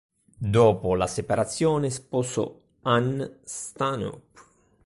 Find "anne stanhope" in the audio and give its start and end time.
2.81-4.41